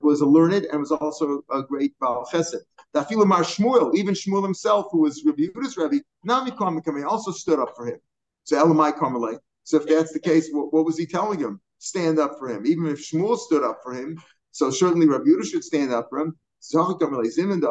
[0.00, 2.56] was a learned and was also a great Baal Chesed.
[2.94, 7.74] Dafilamar Shmuel, even Shmuel himself, who was Rabbi Yehuda's Rebbe, Nami Kamekame, also stood up
[7.76, 7.98] for him.
[8.44, 9.38] So Elamai Karmelei.
[9.64, 11.60] So if that's the case, what, what, was he telling him?
[11.78, 12.64] Stand up for him.
[12.64, 16.20] Even if Shmuel stood up for him, so certainly Rabbi Yehuda should stand up for
[16.20, 16.38] him.
[16.60, 17.20] Sometimes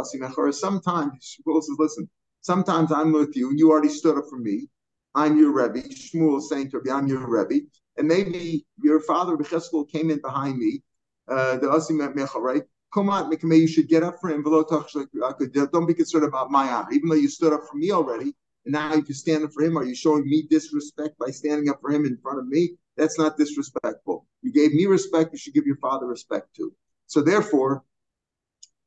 [0.04, 2.10] Shmuel says, listen,
[2.46, 4.68] sometimes I'm with you, and you already stood up for me.
[5.16, 5.88] I'm your Rebbe.
[5.90, 7.66] Shmuel is saying to Rabbi, I'm your Rebbe.
[7.98, 10.84] And maybe your father, Becheskel, came in behind me,
[11.28, 12.62] uh, the Asim Mechel, right?
[12.94, 14.44] Come on, you should get up for him.
[14.44, 16.92] Don't be concerned about my honor.
[16.92, 19.64] Even though you stood up for me already, and now if you stand up for
[19.64, 22.78] him, are you showing me disrespect by standing up for him in front of me?
[22.96, 24.28] That's not disrespectful.
[24.44, 26.74] You gave me respect, you should give your father respect too.
[27.08, 27.84] So therefore,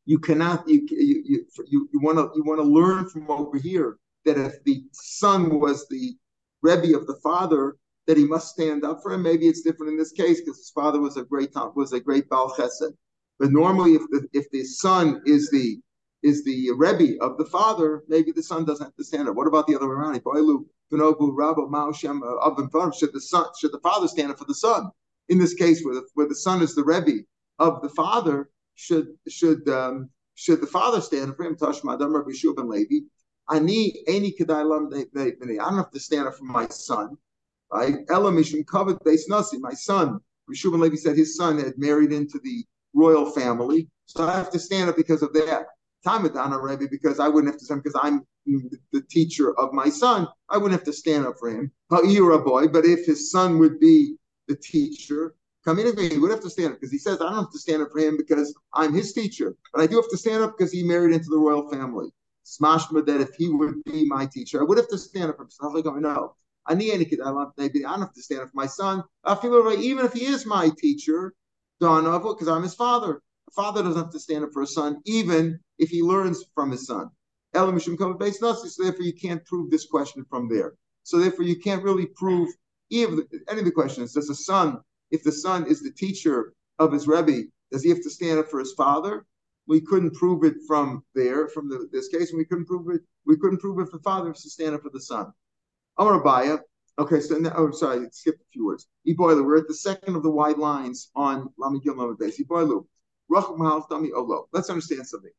[0.08, 4.38] you cannot you you you, want to you want to learn from over here that
[4.38, 6.16] if the son was the
[6.62, 9.22] Rebbe of the father, that he must stand up for him.
[9.22, 12.26] Maybe it's different in this case because his father was a great was a great
[12.30, 12.94] Baal Chesed.
[13.38, 15.78] But normally, if the if the son is the
[16.22, 19.36] is the Rebbe of the father, maybe the son doesn't have to stand up.
[19.36, 20.14] What about the other way around?
[20.16, 20.20] Uh,
[22.92, 24.90] should the son should the father stand up for the son?
[25.28, 27.24] In this case, where the, where the son is the Rebbe
[27.58, 31.56] of the father, should should um, should the father stand up for him?
[31.56, 33.06] Tashma Rabbi ben Levi.
[33.48, 37.16] I need any kedai I don't have to stand up for my son.
[37.72, 38.06] Right?
[38.06, 39.58] Elamishim covered base nasi.
[39.58, 42.64] My son, Rishuv ben Levi said his son had married into the
[42.94, 43.88] royal family.
[44.06, 45.66] So I have to stand up because of that.
[46.06, 50.28] Tamadana Rebbe, because I wouldn't have to stand because I'm the teacher of my son.
[50.48, 51.72] I wouldn't have to stand up for him.
[52.04, 56.30] You're a boy, but if his son would be the teacher, come in he would
[56.30, 58.16] have to stand up because he says I don't have to stand up for him
[58.16, 61.30] because I'm his teacher, but I do have to stand up because he married into
[61.30, 62.08] the royal family.
[62.44, 65.42] Smashma that if he would be my teacher, I would have to stand up for
[65.42, 65.50] him.
[65.50, 66.14] So I.
[66.16, 66.34] Oh,
[66.70, 67.20] I need any kid.
[67.22, 69.02] I don't have to stand up for my son.
[69.24, 71.34] I feel like even if he is my teacher,
[71.80, 73.22] because I'm his father.
[73.48, 76.70] A father doesn't have to stand up for a son, even if he learns from
[76.70, 77.08] his son.
[77.54, 80.74] So therefore, you can't prove this question from there.
[81.04, 82.50] So therefore, you can't really prove
[82.92, 84.12] any of the questions.
[84.12, 84.78] Does a son,
[85.10, 88.48] if the son is the teacher of his rebbe, does he have to stand up
[88.48, 89.26] for his father?
[89.66, 93.02] We couldn't prove it from there, from the, this case, and we couldn't prove it.
[93.26, 95.32] We couldn't prove it for father to stand up for the son.
[95.98, 96.60] Amar Abaya,
[96.98, 98.88] Okay, so now, oh, sorry, I skipped a few words.
[99.06, 102.42] Iboilu, we're at the second of the wide lines on Lamigil Lamed Base.
[102.42, 102.84] Iboilu,
[103.30, 104.48] Olo.
[104.52, 105.30] Let's understand something.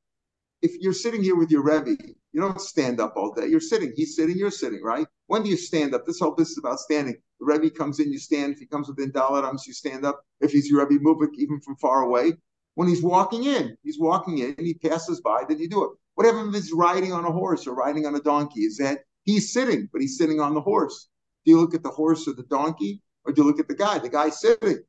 [0.62, 2.02] If you're sitting here with your Rebbe,
[2.32, 3.48] you don't stand up all day.
[3.48, 3.92] You're sitting.
[3.94, 4.38] He's sitting.
[4.38, 5.06] You're sitting, right?
[5.28, 6.06] When do you stand up?
[6.06, 7.18] This whole business about standing.
[7.40, 8.54] The Rebbe comes in, you stand.
[8.54, 10.22] If he comes within Daladams, you stand up.
[10.42, 12.34] If he's your Rebbe Mubik, even from far away.
[12.76, 15.92] When he's walking in, he's walking in, he passes by, then you do it.
[16.16, 18.62] Whatever if he's riding on a horse or riding on a donkey?
[18.62, 21.10] Is that he's sitting, but he's sitting on the horse?
[21.46, 23.76] Do you look at the horse or the donkey, or do you look at the
[23.76, 24.00] guy?
[24.00, 24.80] The guy sitting.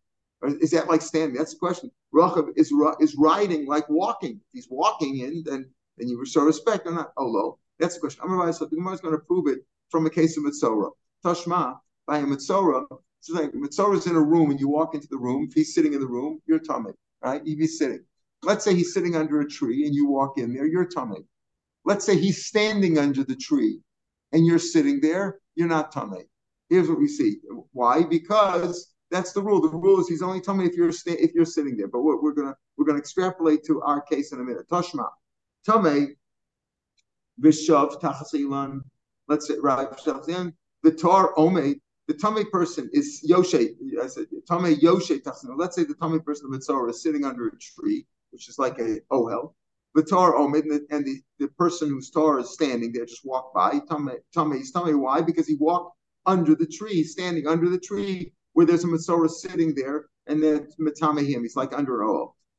[0.42, 1.36] Or is that like standing?
[1.36, 1.90] That's the question.
[2.14, 4.32] Rachav is is riding like walking.
[4.32, 7.12] If he's walking in, then then you show respect or not.
[7.16, 7.58] Oh, low.
[7.78, 8.22] That's the question.
[8.26, 8.58] Gemara is
[9.00, 9.60] going to prove it
[9.90, 10.90] from a case of Mitzora.
[11.24, 11.78] Tashma
[12.10, 12.84] by a Mitzora.
[13.20, 15.46] So like Mitzora is in a room and you walk into the room.
[15.48, 16.90] If he's sitting in the room, you're tummy,
[17.22, 17.40] right?
[17.44, 18.04] If be sitting.
[18.42, 21.20] Let's say he's sitting under a tree and you walk in there, you're tummy.
[21.84, 23.78] Let's say he's standing under the tree
[24.32, 26.24] and you're sitting there, you're not tummy.
[26.68, 27.36] Here's what we see.
[27.72, 28.02] Why?
[28.02, 29.60] Because that's the rule.
[29.60, 31.88] The rule is he's only me if you're sta- if you're sitting there.
[31.88, 34.68] But we're, we're gonna we're gonna extrapolate to our case in a minute.
[34.68, 35.08] Tashma,
[35.64, 36.16] Tame,
[37.40, 38.80] Vishav Tachasilan.
[39.28, 39.88] Let's say right.
[40.82, 41.80] The Tar Ome.
[42.08, 43.74] The Tame person is Yoshe.
[44.02, 45.56] I said Tame Yoshe Tachasilan.
[45.56, 48.78] Let's say the Tame person of Mitzvah is sitting under a tree, which is like
[48.78, 49.54] a ohel.
[49.94, 53.24] The Tar Omid and, the, and the, the person whose Tar is standing there just
[53.24, 53.80] walked by.
[53.90, 55.00] Tame, Tame, Tame.
[55.00, 55.20] Why?
[55.20, 59.74] Because he walked under the tree, standing under the tree where there's a Mitzorah sitting
[59.74, 62.04] there, and then Mitamahim, he's like under.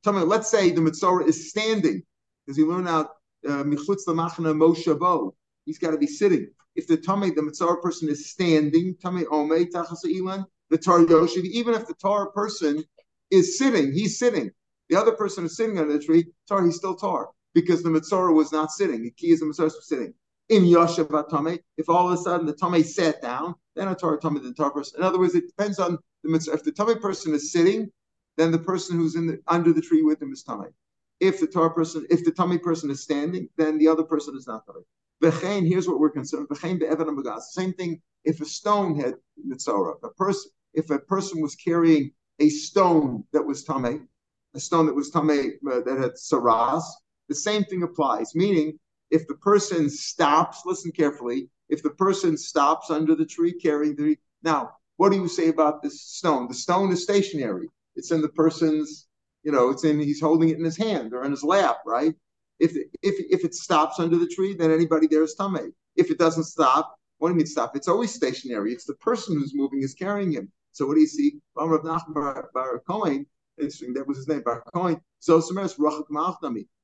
[0.04, 2.01] Tell me, let's say the Mitzorah is standing,
[2.45, 3.10] because he learned out
[3.47, 5.34] uh, Michutz Moshabo.
[5.65, 6.47] He's got to be sitting.
[6.76, 11.43] If the Tame, the Mitzorah person is standing, Tame Ome, Tachasa Ilan, the Tar Yoshiv,
[11.43, 12.84] even if the Tar person
[13.30, 14.52] is sitting, he's sitting.
[14.89, 18.34] The other person is sitting under the tree, Tar, he's still Tar, because the Mitzorah
[18.34, 19.04] was not sitting.
[19.04, 20.13] The key is the Mitzorah was sitting.
[20.50, 24.17] In Yoshev Atame, if all of a sudden the Tame sat down, then a Tar
[24.17, 25.00] Tame, the Tar person.
[25.00, 26.54] In other words, it depends on the mitzvah.
[26.54, 27.91] If the Tame person is sitting,
[28.38, 30.74] then the person who's in the, under the tree with him is Tame.
[31.19, 34.47] If the tar person, if the tummy person is standing, then the other person is
[34.47, 34.84] not Tame.
[35.21, 36.47] V'chein, here's what we're concerned.
[36.49, 39.93] V'chein be'evan Same thing if a stone had mitzvah.
[40.03, 44.07] A person, if a person was carrying a stone that was Tame,
[44.55, 46.84] a stone that was Tame uh, that had saras,
[47.29, 48.34] the same thing applies.
[48.36, 48.79] Meaning,
[49.12, 54.17] if the person stops, listen carefully, if the person stops under the tree carrying the
[54.43, 56.47] now, what do you say about this stone?
[56.47, 57.69] The stone is stationary.
[57.95, 59.07] It's in the person's,
[59.43, 62.15] you know, it's in he's holding it in his hand or in his lap, right?
[62.62, 65.74] If if if it stops under the tree, then anybody there is tame.
[65.95, 67.76] If it doesn't stop, what do you mean stop?
[67.76, 68.71] It's always stationary.
[68.71, 70.52] It's the person who's moving is carrying him.
[70.71, 71.39] So what do you see?
[71.56, 72.13] Rav Nachman
[72.54, 73.26] Bar Cohen,
[73.58, 75.02] interesting, that was his name, Bar Cohen.
[75.19, 75.39] So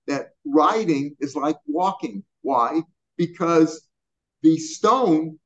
[0.08, 2.24] that riding is like walking.
[2.42, 2.82] Why?
[3.18, 3.88] Because
[4.42, 5.40] the stone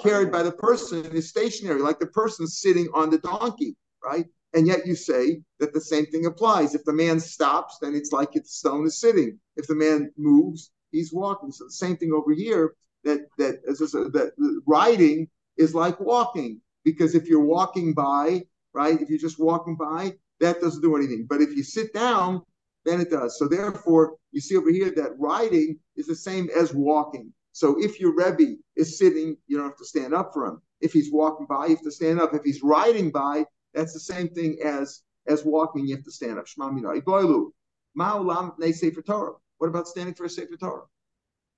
[0.00, 4.26] carried by the person is stationary, like the person sitting on the donkey, right?
[4.54, 6.74] And yet you say that the same thing applies.
[6.74, 9.38] If the man stops, then it's like the stone is sitting.
[9.56, 11.52] If the man moves, he's walking.
[11.52, 12.74] So the same thing over here.
[13.04, 14.32] That that as I said, that
[14.66, 19.00] riding is like walking because if you're walking by, right?
[19.00, 21.26] If you're just walking by, that doesn't do anything.
[21.28, 22.42] But if you sit down,
[22.84, 23.38] then it does.
[23.38, 27.32] So therefore, you see over here that riding is the same as walking.
[27.52, 30.62] So if your Rebbe is sitting, you don't have to stand up for him.
[30.80, 32.34] If he's walking by, you have to stand up.
[32.34, 35.86] If he's riding by, that's the same thing as as walking.
[35.86, 36.46] You have to stand up.
[36.46, 37.50] Shema mina iboilu.
[37.96, 39.34] Ma'olam ne sefer Torah.
[39.58, 40.84] What about standing for a Sefer Torah?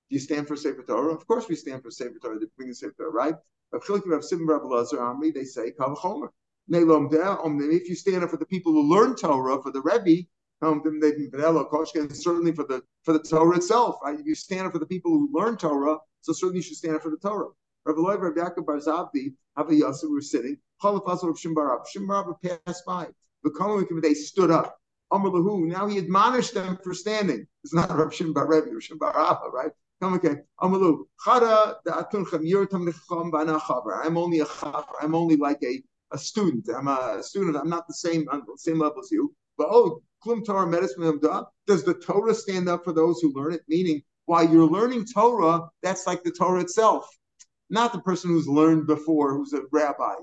[0.09, 1.13] Do you stand for a Sefer Torah?
[1.13, 2.39] Of course, we stand for a Sefer Torah.
[2.39, 3.35] They bring a Sefer Torah, right?
[3.71, 5.73] They say
[6.67, 10.27] If you stand up for the people who learn Torah, for the Rebbe,
[10.63, 13.95] um, oh, certainly for the for the Torah itself.
[14.03, 14.19] Right?
[14.19, 16.95] If you stand up for the people who learn Torah, so certainly you should stand
[16.95, 17.49] up for the Torah.
[17.85, 20.57] Rabbi Loy, Rabbi Yaakov Bar Zabdi, Rabbi Yosef were sitting.
[20.81, 22.41] Shimbarab.
[22.65, 23.07] Passed by.
[23.43, 24.77] The they stood up.
[25.11, 25.67] Amr Lahu.
[25.67, 27.45] Now he admonished them for standing.
[27.63, 29.71] It's not Rabbi Shimbar or right?
[30.01, 30.43] Come again.
[30.61, 31.03] Amalu.
[31.23, 33.99] Chara da'atunchem yirtam necham bana chaver.
[34.03, 34.93] I'm only a chaver.
[35.01, 36.67] I'm only like a, a student.
[36.75, 37.57] I'm a student.
[37.57, 39.33] I'm not the same on the same level as you.
[39.57, 41.19] But oh, klum Torah medicine
[41.67, 43.61] Does the Torah stand up for those who learn it?
[43.67, 47.07] Meaning, while you're learning Torah, that's like the Torah itself
[47.71, 50.15] not the person who's learned before, who's a rabbi.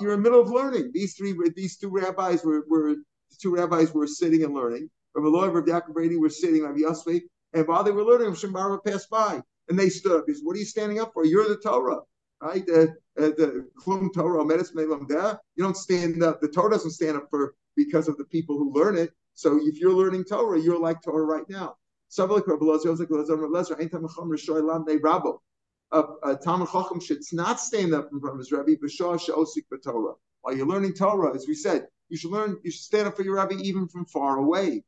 [0.00, 0.90] You're in the middle of learning.
[0.92, 2.96] These three, these two rabbis were, were
[3.38, 4.90] two rabbis were sitting and learning.
[5.14, 8.84] Rabbi Lloyd, Rabbi Yaakov Brady were sitting, Rabbi Yosef, and while they were learning, Shemara
[8.84, 10.24] passed by, and they stood up.
[10.26, 11.24] He said, "What are you standing up for?
[11.24, 12.00] You're the Torah."
[12.40, 16.40] Right, the uh, the klum Torah Medes You don't stand up.
[16.40, 19.12] The Torah doesn't stand up for because of the people who learn it.
[19.34, 21.76] So if you're learning Torah, you're like Torah right now
[25.92, 29.64] a, a Talmud Chacham should not stand up in front of his Rebbe, b'shah she'osik
[29.72, 30.14] b'Torah.
[30.42, 33.22] While you're learning Torah, as we said, you should learn, you should stand up for
[33.22, 34.84] your Rebbe even from far away.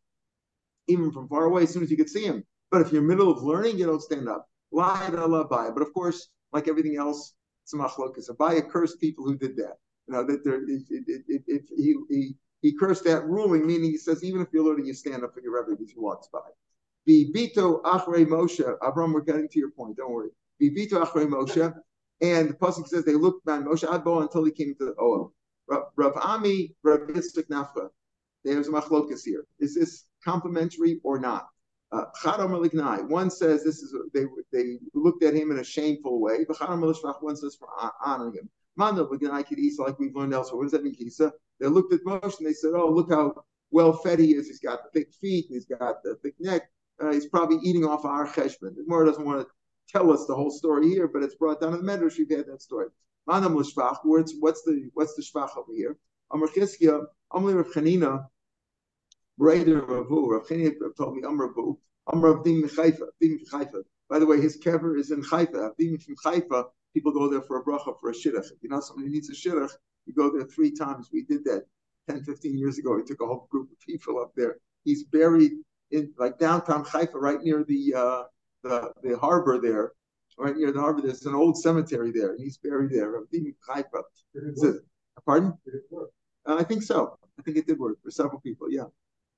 [0.89, 2.45] Even from far away, as soon as you could see him.
[2.71, 4.49] But if you're in the middle of learning, you don't stand up.
[4.73, 8.71] But of course, like everything else, it's a machlokas.
[8.71, 9.79] Cursed people who did that.
[10.07, 14.49] You know, that there, he, he, he cursed that ruling, meaning he says, even if
[14.53, 16.39] you're learning, you stand up for your Rebbe as he walks by.
[17.07, 20.31] The Bito Achrei Moshe, Abram, we're getting to your point, don't worry.
[20.61, 21.75] Vivito Achrei Moshe,
[22.21, 25.33] and the pasuk says they looked by Moshe Adbo until he came to the Oel.
[25.69, 27.88] Rav Ami, Rav Yitzchak Nafka.
[28.45, 29.45] There's a machlokas here.
[29.59, 31.49] Is this complimentary or not?
[31.92, 32.05] Uh,
[33.09, 36.45] one says this is they they looked at him in a shameful way.
[36.49, 37.69] One says for
[38.05, 38.51] honoring him.
[38.77, 40.59] Like we've learned elsewhere.
[40.59, 40.97] What does that mean?
[41.61, 44.47] They looked at Moshe and they said, "Oh, look how well fed he is.
[44.49, 45.47] He's got thick feet.
[45.49, 46.62] He's got the thick neck.
[47.01, 49.49] Uh, he's probably eating off our cheshbon." The Gemara doesn't want to
[49.88, 52.18] tell us the whole story here, but it's brought down in the Medrash.
[52.18, 52.88] We've had that story.
[53.29, 53.99] Manam l'shvach.
[54.05, 55.96] What's the what's the shvach over here?
[56.31, 58.27] Amr Chizkiya, Amli Rav Chanina,
[59.40, 60.31] Breder Ravu.
[60.31, 61.79] Rav Chanina told me Amr Ravu.
[62.12, 63.09] Amr Avdim Chayfa.
[63.22, 63.83] Avdim Chayfa.
[64.08, 65.71] By the way, his kever is in Haifa.
[65.71, 66.67] Avdim from Haifa.
[66.94, 68.52] People go there for a bracha for a shidduch.
[68.52, 69.73] If you know somebody needs a shidduch,
[70.06, 71.11] you go there three times.
[71.13, 71.67] We did that
[72.08, 72.94] 10, 15 years ago.
[72.94, 74.58] We took a whole group of people up there.
[74.85, 75.52] He's buried
[75.90, 78.23] in like downtown Haifa, right near the uh,
[78.69, 79.92] the, the harbor there,
[80.38, 81.02] right near the harbor.
[81.02, 83.12] There's an old cemetery there, and he's buried there.
[84.54, 84.81] Says,
[85.25, 85.54] pardon?
[86.46, 87.19] Uh, I think so.
[87.38, 88.71] I think it did work for several people.
[88.71, 88.85] Yeah.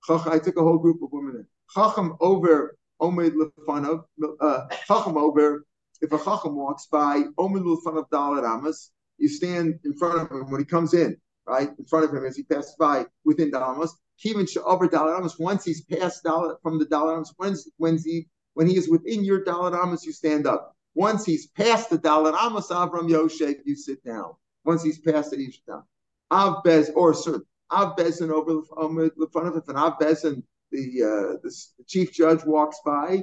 [0.08, 1.46] I took a whole group of women in.
[1.74, 4.04] Chacham over Omed Lefanov.
[4.40, 5.64] Uh, Chacham over.
[6.00, 10.50] If a Chacham walks by Omed Lefanov Dalit Amas, you stand in front of him
[10.50, 11.16] when he comes in,
[11.46, 13.90] right in front of him as he passes by within Dalit
[14.24, 15.38] Kivin over Dalit Amas.
[15.38, 18.28] Once he's passed from the Dalit Amas, when's when's he
[18.58, 20.74] when he is within your Dalit you stand up.
[20.96, 24.32] Once he's past the Dalit Avram Yosef, you sit down.
[24.64, 25.84] Once he's past it, you down.
[26.32, 27.40] Av Bez, or sir,
[27.70, 30.42] Av Bezin over um, the front of it, and Av Bezin,
[30.72, 31.54] the, uh, the,
[31.86, 33.22] chief judge walks by,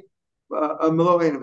[0.55, 0.89] uh,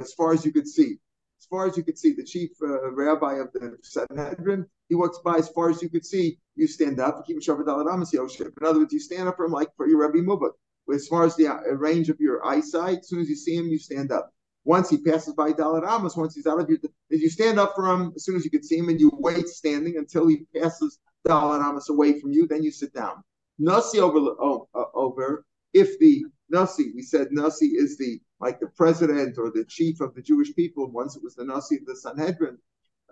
[0.01, 0.97] as far as you could see.
[1.39, 5.19] As far as you could see, the chief uh, rabbi of the Sanhedrin, he walks
[5.23, 6.39] by as far as you could see.
[6.55, 10.01] You stand up, keep In other words, you stand up for him like for your
[10.01, 10.53] Rabbi Mubak.
[10.93, 13.67] As far as the uh, range of your eyesight, as soon as you see him,
[13.67, 14.33] you stand up.
[14.65, 16.79] Once he passes by Dalit once he's out of your,
[17.11, 19.49] you stand up for him as soon as you can see him, and you wait
[19.49, 22.47] standing until he passes Dalit away from you.
[22.47, 23.23] Then you sit down.
[23.59, 28.69] Nasi over oh, uh, over if the Nasi, we said Nasi is the like the
[28.69, 30.91] president or the chief of the Jewish people.
[30.91, 32.59] Once it was the Nasi of the Sanhedrin.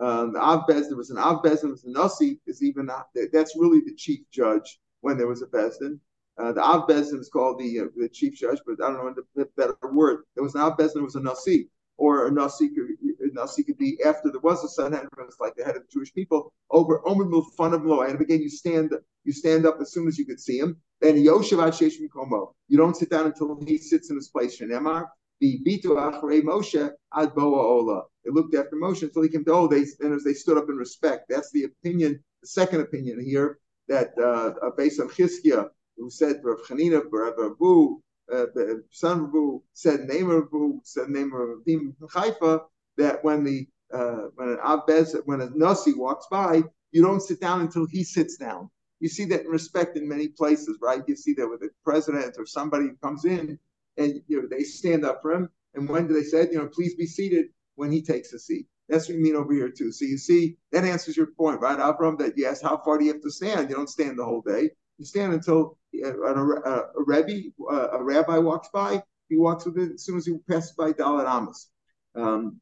[0.00, 2.88] Um, the Avbez, there was an Avbez, there was a Nasi, is even
[3.32, 5.98] that's really the chief judge when there was a Bezdin.
[6.40, 9.22] Uh, the Av Bezdin is called the uh, the chief judge, but I don't know
[9.34, 10.22] the better word.
[10.34, 11.68] There was an Av Bezdin, was a Nasi,
[11.98, 12.86] or a Nasi could,
[13.20, 15.88] a Nasi could be after there was a Sanhedrin, it's like the head of the
[15.92, 16.50] Jewish people.
[16.70, 18.92] Over Omer of Lo, and again you stand
[19.24, 20.78] you stand up as soon as you could see him.
[21.02, 22.54] Then Yoshev Komo.
[22.68, 24.58] You don't sit down until he sits in his place.
[24.58, 25.08] Shenemar
[25.40, 28.04] the Bitu Achrei Moshe Ad Boa Ola.
[28.24, 30.70] They looked after Moshe until he came to oh they and as they stood up
[30.70, 31.26] in respect.
[31.28, 35.68] That's the opinion, the second opinion here that uh, based on Chizkiah
[36.00, 38.00] who said Rav Chanina, Rav Abu,
[38.32, 42.62] uh, the son of Abu said name of Abu, said name of Abim Haifa,
[42.98, 47.40] that when the uh, when an Abbez, when a Nasi walks by, you don't sit
[47.40, 48.70] down until he sits down.
[49.00, 51.02] You see that in respect in many places, right?
[51.08, 53.58] You see that with a president or somebody who comes in
[53.98, 55.48] and you know they stand up for him.
[55.74, 57.46] And when do they say, you know, please be seated
[57.76, 58.66] when he takes a seat?
[58.88, 59.92] That's what you mean over here too.
[59.92, 62.18] So you see, that answers your point, right, Avram?
[62.18, 63.70] That yes, how far do you have to stand?
[63.70, 64.70] You don't stand the whole day.
[65.00, 69.02] You stand until uh, a, a, uh, a Rebbe, uh, a rabbi walks by.
[69.30, 71.70] He walks with it as soon as he passes by Dalit Amos.
[72.14, 72.60] Um,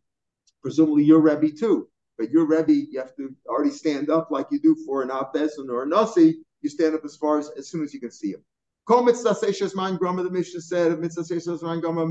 [0.63, 1.89] presumably your Rebbe too.
[2.17, 5.69] But your Rebbe, you have to already stand up like you do for an Abbesin
[5.69, 6.39] or a Nasi.
[6.63, 8.45] You stand up as far as as soon as you can see him.
[8.87, 9.37] Kol mitzvah
[9.75, 12.07] man grama, the Mishnah said, mitzvah seishes man grama,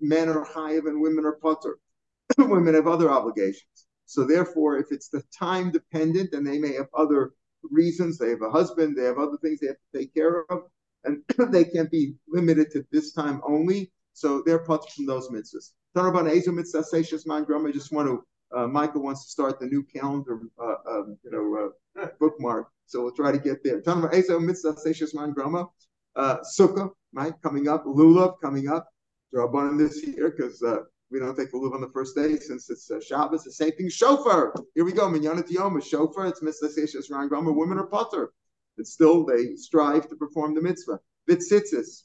[0.00, 1.78] men are chayiv and women are putter.
[2.38, 3.86] women have other obligations.
[4.06, 7.32] So therefore, if it's the time dependent and they may have other
[7.70, 8.18] reasons.
[8.18, 8.96] They have a husband.
[8.96, 10.64] They have other things they have to take care of,
[11.04, 13.92] and they can't be limited to this time only.
[14.12, 15.72] So they're put from those mitzvahs.
[15.94, 17.68] Talk about an Azo Mitzastatius Mondrum.
[17.68, 18.24] I just want to.
[18.54, 22.68] Uh, Michael wants to start the new calendar, uh, um, you know, uh, bookmark.
[22.84, 23.80] So we'll try to get there.
[23.80, 25.68] Turn about Azum Mitzastatius Mondrama
[26.16, 27.84] uh, Sukkah, right, coming up.
[27.84, 28.88] Lulav coming up.
[29.34, 30.80] Rabbanim this year because uh,
[31.12, 33.44] we don't take the lulav on the first day since it's uh, Shabbos.
[33.44, 34.54] The same thing, shofar.
[34.74, 35.08] Here we go.
[35.08, 36.26] Minyanat Yom, a shofar.
[36.26, 37.52] It's mitzvah seishes ran grama.
[37.52, 38.32] Women are potter.
[38.76, 40.98] But still, they strive to perform the mitzvah.
[41.28, 42.04] Vitzitzis.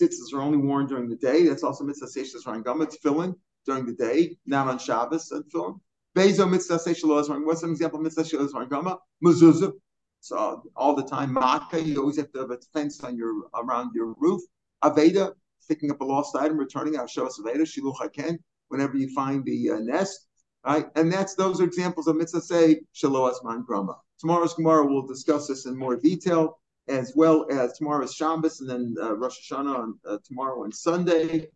[0.00, 1.46] Tzitzis are only worn during the day.
[1.46, 2.84] That's also mitzvah seishes ran grama.
[2.84, 3.34] It's filling
[3.66, 5.80] during the day, not on Shabbos and filling.
[6.16, 7.44] Bezo mitzvah seishes ran.
[7.44, 8.98] What's an example of mitzvah seishes ran grama?
[9.24, 9.72] Mezuzah.
[10.20, 13.90] So all the time, Maka, you always have to have a fence on your around
[13.92, 14.40] your roof.
[14.84, 15.32] Aveda,
[15.68, 18.38] picking up a lost item, returning our Shavas Aveda, Shiluch Haken,
[18.68, 20.26] whenever you find the uh, nest,
[20.64, 20.86] right?
[20.96, 23.96] And that's those are examples of mitzvah say Shalo Asman Grama.
[24.18, 26.58] Tomorrow's Gemara will discuss this in more detail,
[26.88, 31.48] as well as tomorrow's Shabbos and then uh, Rosh Hashanah on uh, tomorrow and Sunday,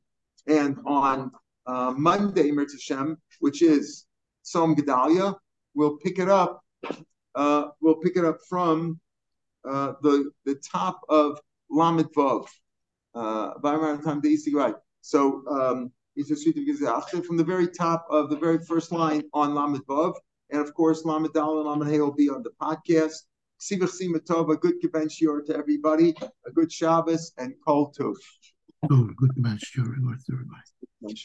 [0.46, 1.30] and on
[1.66, 4.06] uh, Monday, Mirz Hashem, which is
[4.44, 5.34] Tzom Gedalia,
[5.74, 6.62] we'll pick it up.
[7.34, 9.00] Uh, we'll pick it up from
[9.68, 11.38] uh, the the top of
[11.70, 12.46] Lamed Vav
[13.16, 13.54] uh,
[14.02, 14.74] time the right.
[15.00, 15.92] So um,
[17.22, 20.14] from the very top of the very first line on Lamed Vav,
[20.50, 23.16] and of course Lamed Dal and Lamed Hey will be on the podcast.
[23.60, 24.74] Sivach Simatov, a good
[25.08, 26.14] Shior to everybody,
[26.46, 28.14] a good Shabbos, and Kol Tov.
[28.90, 29.32] Oh, good
[29.64, 31.16] Shior to everybody.